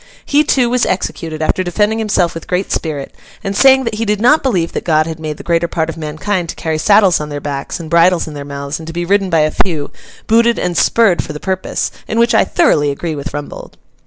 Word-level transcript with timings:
He, 0.25 0.43
too, 0.43 0.67
was 0.67 0.87
executed, 0.87 1.43
after 1.43 1.63
defending 1.63 1.99
himself 1.99 2.33
with 2.33 2.47
great 2.47 2.71
spirit, 2.71 3.13
and 3.43 3.55
saying 3.55 3.83
that 3.83 3.93
he 3.93 4.03
did 4.03 4.19
not 4.19 4.41
believe 4.41 4.71
that 4.71 4.83
God 4.83 5.05
had 5.05 5.19
made 5.19 5.37
the 5.37 5.43
greater 5.43 5.67
part 5.67 5.89
of 5.89 5.95
mankind 5.95 6.49
to 6.49 6.55
carry 6.55 6.79
saddles 6.79 7.19
on 7.19 7.29
their 7.29 7.39
backs 7.39 7.79
and 7.79 7.87
bridles 7.87 8.27
in 8.27 8.33
their 8.33 8.43
mouths, 8.43 8.79
and 8.79 8.87
to 8.87 8.93
be 8.93 9.05
ridden 9.05 9.29
by 9.29 9.41
a 9.41 9.51
few, 9.51 9.91
booted 10.25 10.57
and 10.57 10.75
spurred 10.75 11.23
for 11.23 11.33
the 11.33 11.39
purpose—in 11.39 12.17
which 12.17 12.33
I 12.33 12.43
thoroughly 12.45 12.89
agree 12.89 13.13
with 13.13 13.31
Rumbold. 13.31 13.77